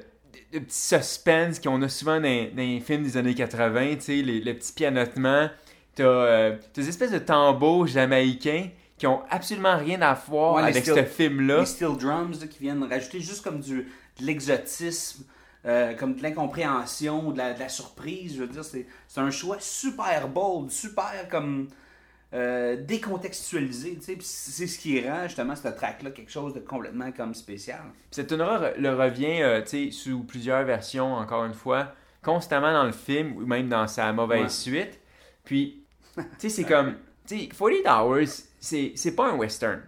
[0.53, 4.01] de, de petit suspense qu'on a souvent dans, dans les films des années 80, tu
[4.01, 5.49] sais, les- le petit pianotement.
[5.95, 10.62] T'as euh, t'as des espèces de tambours jamaïcains qui ont absolument rien à voir Ouais,
[10.62, 11.61] avec steel- ce film-là.
[11.61, 13.82] Les steel drums là, qui viennent rajouter juste comme du,
[14.20, 15.24] de l'exotisme,
[15.66, 18.35] euh, comme de l'incompréhension, de la, de la surprise.
[18.37, 21.68] Je veux dire, c'est un choix super bold, super comme
[22.32, 23.98] euh, décontextualisé.
[24.20, 27.80] C'est ce qui rend justement ce track-là quelque chose de complètement comme spécial.
[28.11, 33.37] Cette tune le revient, euh, sous plusieurs versions, encore une fois, constamment dans le film
[33.37, 34.48] ou même dans sa mauvaise Ouais.
[34.48, 35.00] suite.
[35.44, 35.82] Puis,
[36.16, 36.96] tu sais, c'est comme,
[37.27, 38.29] sais, 48 Hours,
[38.61, 39.81] c'est pas un western.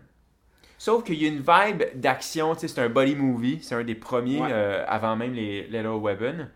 [0.80, 3.82] Sauf qu'il y a une vibe d'action, tu sais, c'est un body movie, c'est un
[3.82, 4.48] des premiers Ouais.
[4.52, 6.46] euh, avant même les Little Weapon.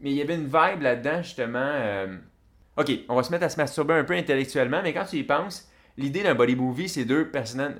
[0.00, 1.58] Mais il y avait une vibe là-dedans, justement.
[1.60, 2.16] euh,
[2.76, 5.22] Ok, on va se mettre à se masturber un peu intellectuellement, mais quand tu y
[5.24, 7.30] penses, l'idée d'un body movie, c'est deux,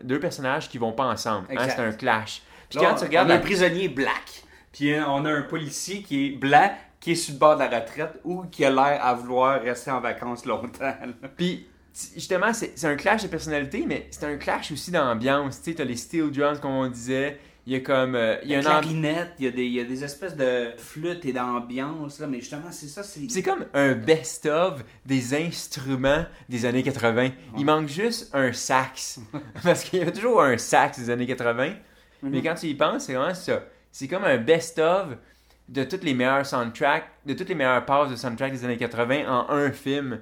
[0.04, 1.46] deux personnages qui vont pas ensemble.
[1.50, 2.42] hein, c'est un clash.
[2.70, 5.32] Puis Là, quand tu regardes on a la- un prisonnier black, puis euh, on a
[5.32, 8.64] un policier qui est blanc, qui est sur le bord de la retraite ou qui
[8.64, 10.94] a l'air à vouloir rester en vacances longtemps.
[11.36, 11.66] Puis,
[12.14, 15.62] justement, c'est un clash de personnalité, mais c'est un clash aussi d'ambiance.
[15.62, 17.38] Tu sais, t'as les steel drums, comme on disait.
[17.66, 18.14] Il y a comme.
[18.14, 20.36] euh, il y a Une clarinette, il y, a des, il y a des espèces
[20.36, 23.02] de flûtes et d'ambiance, là, mais justement, c'est ça.
[23.02, 27.30] C'est comme un best-of des instruments des années 80.
[27.56, 29.18] Il manque juste un sax.
[29.62, 31.72] Parce qu'il y a toujours un sax des années 80.
[32.22, 33.62] Mais quand tu y penses, c'est vraiment ça.
[33.92, 35.16] C'est comme un best-of
[35.68, 39.26] de toutes les meilleures soundtracks, de toutes les meilleures passes de soundtrack des années 80
[39.26, 40.20] en un film.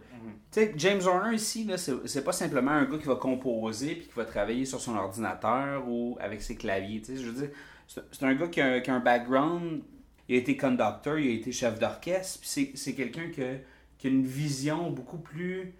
[0.53, 4.07] Sais, James Horner ici, là, c'est c'est pas simplement un gars qui va composer puis
[4.07, 7.01] qui va travailler sur son ordinateur ou avec ses claviers.
[7.01, 7.23] tu sais.
[7.23, 7.57] Je veux dire,
[7.89, 9.83] c'est c'est un gars qui a, un- qui a un background.
[10.29, 12.41] Il a été conducteur, il a été chef d'orchestre.
[12.41, 13.59] puis c'est c'est quelqu'un qui, a-
[13.99, 15.75] qui a une vision beaucoup plus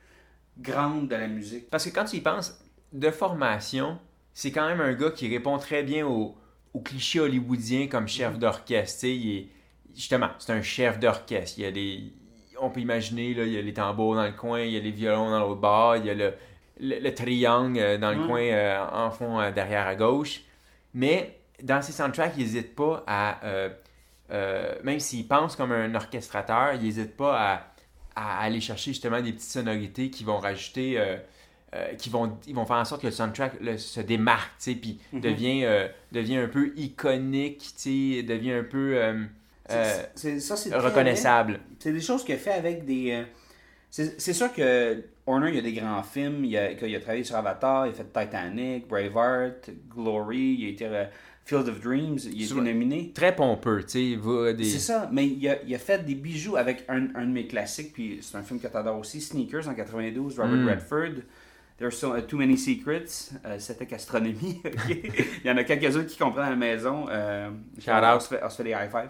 [0.59, 1.69] grande de la musique.
[1.71, 2.59] Parce que quand tu y penses,
[2.93, 3.99] de formation,
[4.35, 6.35] c'est quand même un gars qui répond très bien aux,
[6.75, 9.05] aux clichés hollywoodiens comme chef d'orchestre.
[9.05, 9.49] Il est-
[9.95, 11.59] justement, c'est un chef d'orchestre.
[11.59, 12.13] Il y a des,
[12.63, 14.81] on peut imaginer, là, il y a les tambours dans le coin, il y a
[14.81, 16.33] les violons dans l'autre bord, il y a le,
[16.81, 18.27] le, le triangle euh, dans le Mm.
[18.27, 20.41] coin euh, en fond euh, derrière à gauche.
[20.95, 26.75] Mais dans ses soundtracks, il n'hésite pas à, euh, même s'il pense comme un orchestrateur,
[26.75, 27.39] il n'hésite pas
[28.17, 31.03] à, à aller chercher justement des petites sonorités qui vont rajouter,
[31.99, 35.21] qui vont, ils vont faire en sorte que le soundtrack se démarque, puis Mhm.
[35.21, 38.99] devient, devient un peu iconique, devient un peu
[39.71, 40.03] euh,
[40.41, 41.61] ça, reconnaissable.
[41.79, 43.11] C'est des choses qu'il a fait avec des.
[43.13, 43.25] euh,
[43.91, 46.45] c'est sûr que Horner, il y a des grands films.
[46.45, 50.69] Il a, qu'il a travaillé sur Avatar, il a fait Titanic, Braveheart, Glory, il a
[50.71, 51.05] été euh,
[51.45, 53.13] Field of Dreams, il a été nominé.
[53.15, 54.65] Très pompeux, tu sais, il des...
[54.65, 57.47] C'est ça, mais il a, il a fait des bijoux avec un, un de mes
[57.47, 60.69] classiques, puis c'est un film que t'adores aussi, Sneakers en 92, Robert Mm.
[60.69, 61.23] Redford.
[61.79, 64.61] There's so, uh, Too Many Secrets, euh, c'était gastronomie.
[64.65, 64.89] ok?
[65.45, 67.07] il y en a quelques-uns qui comprennent à la maison.
[67.11, 68.21] Euh, Shout on, out.
[68.23, 69.09] se fait, on se fait des high five.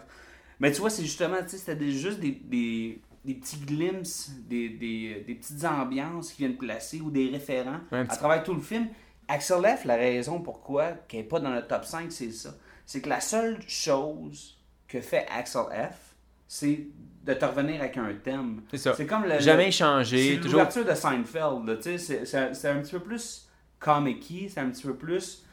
[0.63, 4.31] Mais tu vois, c'est justement, tu sais, c'était des- juste des, des, des petits glimpses,
[4.49, 8.55] des, des, des petites ambiances qui viennent placer ou des référents Ouais, à travers tout
[8.55, 8.89] le film.
[9.29, 12.55] Axel F, la raison pourquoi qu'elle n'est pas dans le top 5, c'est ça.
[12.87, 16.15] C'est que la seule chose que fait Axel F,
[16.49, 16.87] c'est
[17.25, 18.63] de te revenir avec un thème.
[18.71, 18.95] C'est ça.
[18.95, 19.39] C'est comme le.
[19.41, 20.61] Jamais le- changé, c'est toujours...
[20.61, 21.67] l'ouverture de Seinfeld.
[21.67, 23.49] là, tu sais, C'est un petit peu plus
[23.79, 25.45] comic c'est un petit peu plus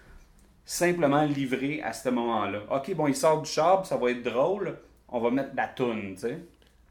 [0.66, 2.62] simplement livré à ce moment-là.
[2.72, 4.78] Ok, bon, il sort du char, ça va être drôle,
[5.12, 6.38] on va mettre la toune, tu sais.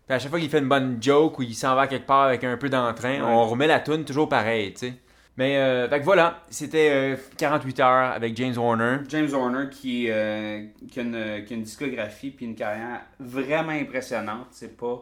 [0.06, 2.22] Puis à chaque fois qu'il fait une bonne joke ou il s'en va quelque part
[2.24, 3.20] avec un peu d'entrain, Ouais.
[3.22, 4.94] on remet la tune toujours pareil, tu sais.
[5.36, 8.96] Mais, euh, fait que voilà, c'était euh, 48 heures avec James Warner.
[9.08, 13.70] James Horner qui, euh, qui, a une, qui a une discographie puis une carrière vraiment
[13.70, 14.48] impressionnante.
[14.50, 14.98] C'est pas,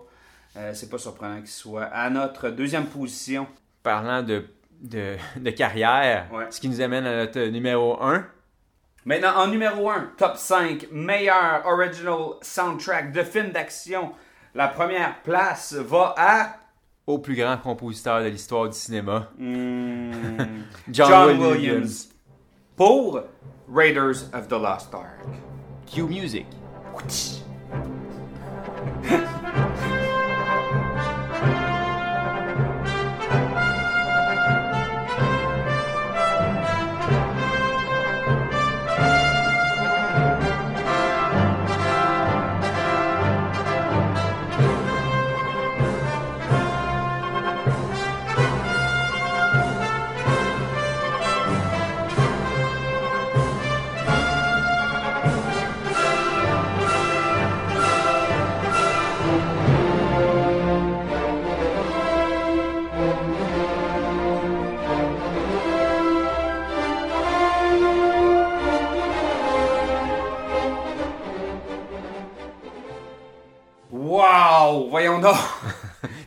[0.58, 3.46] euh, c'est pas surprenant qu'il soit à notre deuxième position.
[3.82, 4.44] Parlant de,
[4.82, 6.44] de, de carrière, Ouais.
[6.50, 8.26] ce qui nous amène à notre numéro 1.
[9.06, 14.10] Maintenant, en numéro 1, top 5, meilleur original soundtrack de film d'action.
[14.52, 16.56] La première place va à
[17.06, 20.10] au plus grand compositeur de l'histoire du cinéma, hmm,
[20.90, 21.52] John, John Williams.
[21.52, 22.08] Williams.
[22.74, 23.20] pour
[23.72, 25.24] Raiders of the Lost Ark.
[25.86, 26.46] Cue Music.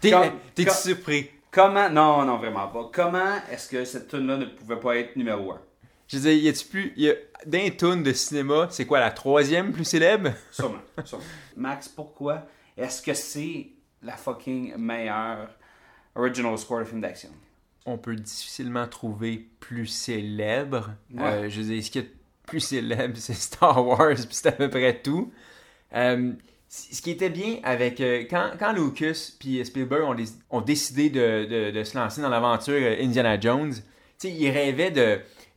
[0.10, 1.30] T'es- Comme- T'es-tu comme- surpris?
[1.51, 1.89] Comment?
[1.89, 2.89] Non, non, vraiment pas.
[2.93, 5.62] Comment est-ce que cette tune là ne pouvait pas être numéro 1?
[6.07, 6.93] Je veux dire, y a-tu plus.
[6.95, 7.14] Y a,
[7.45, 10.32] d'un tune de cinéma, c'est quoi la troisième plus célèbre?
[10.51, 11.24] Sûrement, sûrement.
[11.55, 12.43] Max, pourquoi
[12.78, 13.68] est-ce que c'est
[14.03, 15.49] la fucking meilleure
[16.16, 17.30] original score de film d'action?
[17.86, 20.91] On peut difficilement trouver plus célèbre.
[21.14, 21.24] Ouais.
[21.24, 22.12] Euh, je veux dire, ce qui est
[22.45, 25.32] plus célèbre, c'est Star Wars, puis c'est à peu près tout.
[25.95, 26.34] Euh,
[26.70, 27.99] ce qui était bien avec.
[27.99, 32.22] euh, quand, quand Lucas puis Spielberg ont, dé- ont décidé de, de- de se lancer
[32.22, 33.74] dans l'aventure euh, Indiana Jones,
[34.24, 34.91] ils rêvaient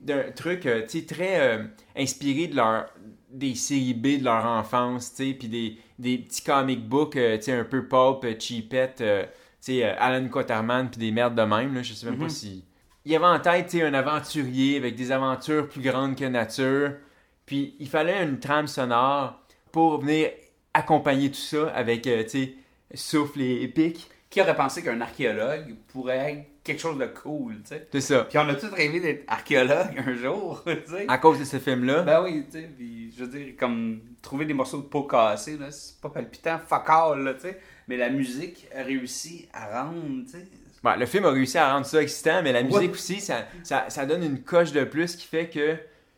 [0.00, 1.64] d'un truc euh, très euh,
[1.96, 2.86] inspiré de leur
[3.30, 7.86] des séries B de leur enfance, puis des, des petits comic books, euh, un peu
[8.24, 9.02] euh, cheapette,
[9.98, 12.64] Alan Quaterman, puis des merdes de même, là, je sais même pas si...
[13.04, 16.92] Il y avait en tête, un aventurier avec des aventures plus grandes que nature,
[17.46, 19.40] puis il fallait une trame sonore
[19.72, 20.30] pour venir
[20.74, 22.54] accompagner tout ça avec, euh, tu sais,
[22.94, 24.10] souffle et épique.
[24.30, 27.86] Qui aurait pensé qu'un archéologue pourrait être quelque chose de cool, tu sais?
[27.92, 28.24] C'est ça.
[28.24, 31.04] Puis on a tous rêvé d'être archéologue un jour, tu sais?
[31.06, 32.02] À cause de ce film-là.
[32.02, 35.58] Ben oui, tu sais, puis je veux dire, comme trouver des morceaux de peau cassés,
[35.58, 37.60] là, c'est pas palpitant, fuck all, là, tu sais.
[37.88, 40.46] Mais la musique a réussi à rendre, tu sais.
[40.82, 43.84] Bon, le film a réussi à rendre ça excitant, mais la musique aussi, ça, ça,
[43.88, 45.76] ça donne une coche de plus qui fait que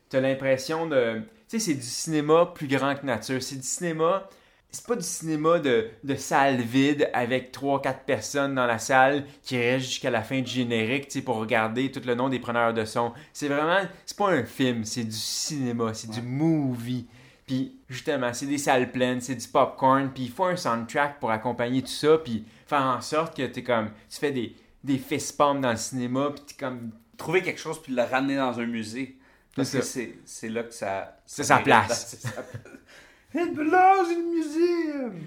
[0.08, 1.20] tu as l'impression de.
[1.48, 3.42] Tu sais, c'est du cinéma plus grand que nature.
[3.42, 4.28] C'est du cinéma.
[4.74, 9.56] C'est pas du cinéma de, de salle vide avec 3-4 personnes dans la salle qui
[9.56, 13.12] restent jusqu'à la fin du générique pour regarder tout le nom des preneurs de son.
[13.32, 13.86] C'est vraiment.
[14.04, 17.06] C'est pas un film, c'est du cinéma, c'est du movie.
[17.46, 21.30] Puis justement, c'est des salles pleines, c'est du popcorn, puis il faut un soundtrack pour
[21.30, 25.38] accompagner tout ça, puis faire en sorte que t'es comme, tu fais des, des fist
[25.38, 29.16] dans le cinéma, puis t'es comme, Trouver quelque chose puis le ramener dans un musée.
[29.54, 29.86] Parce que ça.
[29.86, 31.00] c'est, c'est là que ça.
[31.00, 32.26] D'être- c'est sa place.
[33.34, 35.26] It belongs in the museum.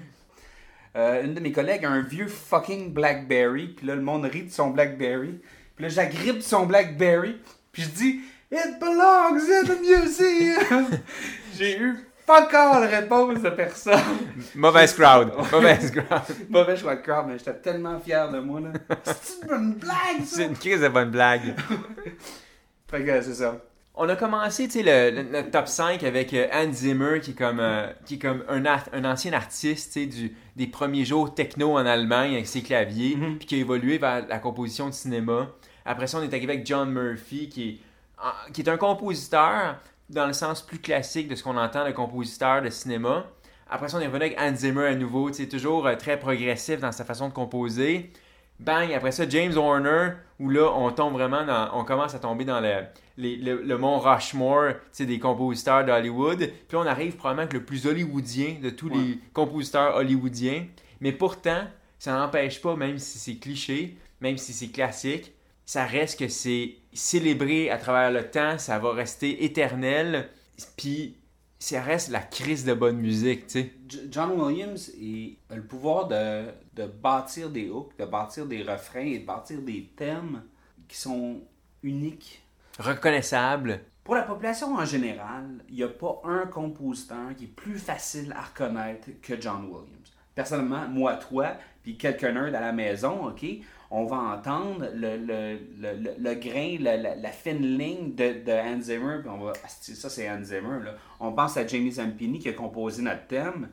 [0.96, 4.44] Euh, une de mes collègues a un vieux fucking Blackberry, puis là le monde rit
[4.44, 5.40] de son Blackberry.
[5.76, 7.36] Puis là j'agrippe son Blackberry,
[7.72, 10.88] puis je dis It belongs in the museum.
[11.58, 14.00] J'ai eu fuck all réponse de personne.
[14.56, 16.24] mauvaise crowd, mauvaise crowd.
[16.50, 18.72] Mauvais choix de crowd, mais j'étais tellement fier de moi là.
[19.04, 20.38] C'est une blague ça.
[20.38, 21.56] C'est une crise de bonne blague.
[22.90, 23.58] Fait que c'est ça.
[24.00, 27.60] On a commencé, le, le- notre top 5 avec euh, Hans Zimmer, qui est comme,
[27.60, 31.86] euh, qui est comme un, art- un ancien artiste, du, des premiers jours techno en
[31.86, 35.48] Allemagne avec ses claviers, puis qui a évolué vers la composition de cinéma.
[35.84, 37.78] Après ça, on est arrivé avec John Murphy, qui est,
[38.24, 39.78] en- qui est un compositeur
[40.10, 43.26] dans le sens plus classique de ce qu'on entend de compositeur de cinéma.
[43.70, 46.92] Après ça, on est revenu avec Hans Zimmer à nouveau, toujours euh, très progressif dans
[46.92, 48.12] sa façon de composer.
[48.60, 52.44] Bang, après ça, James Horner, où là, on tombe vraiment dans, on commence à tomber
[52.44, 52.84] dans le,
[53.18, 56.40] les- le, le mont Rushmore, tu sais, des compositeurs d'Hollywood.
[56.68, 60.66] Puis on arrive probablement avec le plus hollywoodien de tous les compositeurs hollywoodiens.
[61.02, 61.66] Mais pourtant,
[62.00, 65.34] ça n'empêche pas, même si c'est cliché, même si c'est classique,
[65.66, 70.30] ça reste que c'est célébré à travers le temps, ça va rester éternel.
[70.78, 71.16] Puis
[71.60, 73.74] ça reste la crise de bonne musique, tu sais.
[74.12, 76.46] John Williams il a le pouvoir de,
[76.76, 80.44] de bâtir des hooks, de bâtir des refrains et de bâtir des thèmes
[80.88, 81.42] qui sont
[81.84, 82.44] uniques.
[82.80, 83.82] Reconnaissable.
[84.04, 88.34] Pour la population en général, il n'y a pas un compositeur qui est plus facile
[88.34, 90.14] à reconnaître que John Williams.
[90.34, 93.44] Personnellement, moi, toi, puis quelqu'un nerds à la maison, OK,
[93.90, 98.52] on va entendre le, le, le, le- grain, le- la, la fine ligne de, de
[98.52, 100.96] Hans Zimmer, puis on va, Ah, ça c'est Hans Zimmer, là.
[101.20, 103.70] On pense à Jamie Zampini qui a composé notre thème,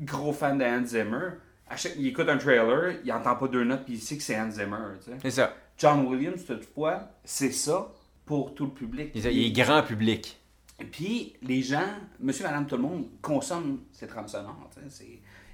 [0.00, 1.30] gros fan de Hans Zimmer.
[1.76, 4.40] Chaque, il écoute un trailer, il entend pas deux notes, puis il sait que c'est
[4.40, 5.18] Hans Zimmer, tu sais.
[5.22, 5.54] C'est ça.
[5.76, 7.92] John Williams, toutefois, c'est ça
[8.24, 9.10] pour tout le public.
[9.14, 10.40] Il il est grand public.
[10.80, 11.88] Et puis, les gens,
[12.20, 14.70] monsieur, madame, tout le monde, consomment ces trames sonores.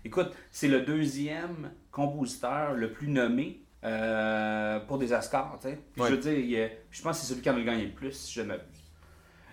[0.05, 5.59] Écoute, c'est le deuxième compositeur le plus nommé euh, pour des Oscars.
[5.61, 5.79] tu sais.
[5.93, 6.11] Puis Ouais.
[6.11, 8.33] Je veux dire, je pense que c'est celui qui en a gagné le plus, si
[8.35, 8.65] je ne m'abuse.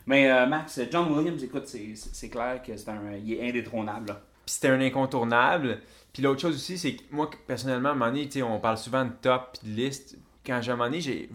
[0.06, 4.08] Mais euh, Max, John Williams, écoute, c'est- clair que c'est un, il est indétrônable.
[4.10, 4.22] là.
[4.46, 5.80] Puis c'était un incontournable.
[6.14, 9.06] Puis l'autre chose aussi, c'est que moi, personnellement, à un moment donné, on parle souvent
[9.06, 10.18] de top puis de liste.
[10.46, 11.30] Quand j'ai un moment donné, j'ai,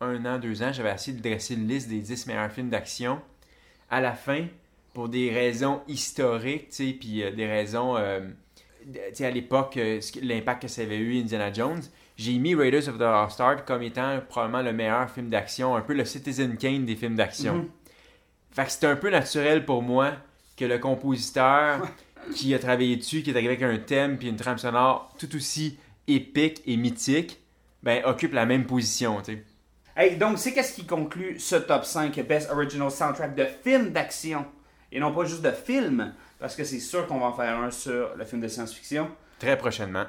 [0.00, 3.20] un an, deux ans, j'avais essayé de dresser une liste des 10 meilleurs films d'action.
[3.90, 4.46] À la fin,
[4.92, 8.20] pour des raisons historiques, tu sais, puis euh, des raisons, euh,
[8.84, 11.80] tu sais, à l'époque, euh, l'impact que ça avait eu Indiana Jones,
[12.18, 15.80] j'ai mis Raiders of the Lost Ark comme étant probablement le meilleur film d'action, un
[15.80, 17.54] peu le Citizen Kane des films d'action.
[17.54, 17.68] Mhm.
[18.50, 20.12] Fait que c'était un peu naturel pour moi
[20.56, 21.86] que le compositeur
[22.34, 25.34] qui a travaillé dessus, qui est arrivé avec un thème puis une trame sonore tout
[25.36, 27.40] aussi épique et mythique,
[27.84, 29.44] ben occupe la même position, tu sais.
[29.96, 34.46] Hey, donc, c'est qu'est-ce qui conclut ce top 5 Best Original Soundtrack de films d'action?
[34.92, 37.72] Et non pas juste de films, parce que c'est sûr qu'on va en faire un
[37.72, 39.08] sur le film de science-fiction.
[39.40, 40.04] Très prochainement.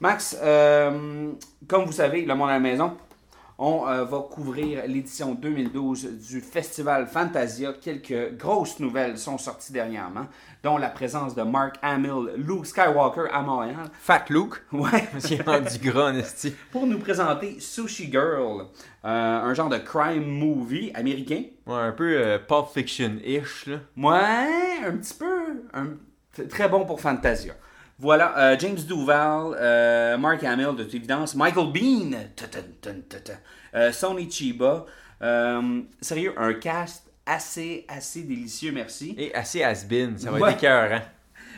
[0.00, 1.32] Max, euh,
[1.68, 2.96] comme vous savez, le monde à la maison,
[3.58, 7.72] on euh, va couvrir l'édition 2012 du Festival Fantasia.
[7.80, 10.26] Quelques grosses nouvelles sont sorties dernièrement,
[10.64, 13.76] dont la présence de Mark Hamill, Luke Skywalker à Montréal.
[14.00, 16.54] Fat Luke, Ouais, qu'il est rendu esti.
[16.72, 18.62] pour nous présenter Sushi Girl,
[19.04, 21.44] euh, un genre de crime movie américain.
[21.66, 23.76] Ouais, un peu euh, Pulp Fiction-ish, là.
[23.96, 25.62] Ouais, un petit peu.
[25.74, 27.52] un- très bon pour Fantasia.
[27.98, 32.18] Voilà, euh, James Duval, euh, Mark Hamill de toute évidence, Michael Bean,
[33.74, 34.84] euh, Sonny Chiba,
[35.22, 39.14] Euh, sérieux, un cast assez, assez délicieux, merci.
[39.16, 40.50] Et assez has-been, ça va Ouais.
[40.50, 41.00] être écœurant.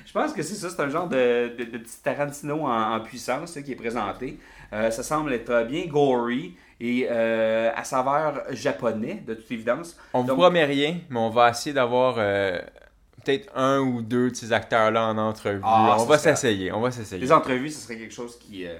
[0.04, 3.00] Je pense que c'est ça, c'est un genre de, de, de petit Tarantino en, en
[3.00, 4.38] puissance là, qui est présenté.
[4.70, 9.96] Ça semble être bien gory et euh, à saveur japonais, de toute évidence.
[10.12, 12.58] On vous Donc, promet rien, mais on va essayer d'avoir euh,
[13.24, 15.60] peut-être un ou deux de ces acteurs-là en entrevue.
[15.64, 17.20] Ah, on va serait- s'essayer, on va s'essayer.
[17.20, 18.74] Les entrevues, ce serait quelque chose qui, euh,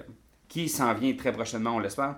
[0.48, 2.16] qui s'en vient très prochainement, on l'espère.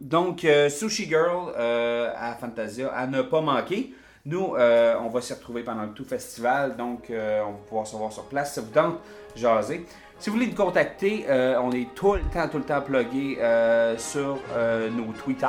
[0.00, 3.94] Donc, euh, Sushi Girl euh, à Fantasia, à ne pas manquer.
[4.26, 7.12] Nous, euh, on va s'y retrouver pendant tout festival, donc on
[7.52, 8.48] va pouvoir se voir sur place.
[8.50, 8.98] Si ça vous tente,
[9.36, 9.84] jaser.
[10.18, 11.26] Si vous voulez nous contacter,
[11.60, 13.36] on est tout le temps, tout le temps plugué
[13.98, 14.38] sur
[14.96, 15.46] nos Twitter.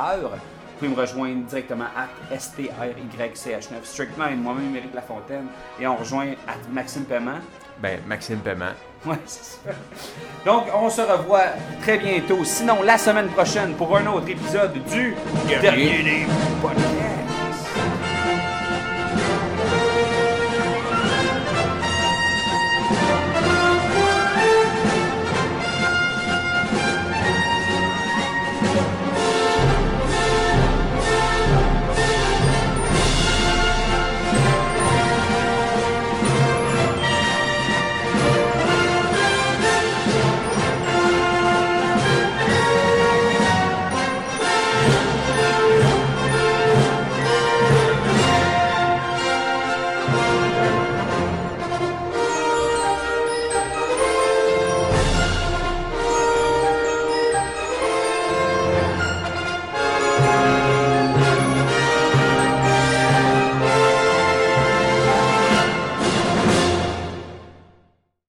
[0.76, 5.46] Vous pouvez me rejoindre directement à STRYCH9, strictement, et moi-même, Éric Lafontaine.
[5.80, 7.38] Et on rejoint à Maxime Paiement.
[7.80, 8.72] Ben, Maxime Paiement.
[9.06, 9.70] Ouais, c'est ça.
[10.44, 11.46] Donc, on se revoit
[11.80, 12.44] très bientôt.
[12.44, 15.14] Sinon, la semaine prochaine pour un autre épisode du
[15.48, 16.26] Dernier des
[16.60, 16.95] Podcasts.